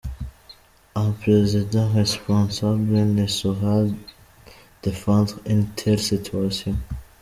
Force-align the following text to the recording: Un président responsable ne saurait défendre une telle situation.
Un 0.95 1.11
président 1.11 1.87
responsable 1.93 2.91
ne 3.13 3.27
saurait 3.27 3.91
défendre 4.81 5.39
une 5.45 5.67
telle 5.67 5.99
situation. 5.99 6.75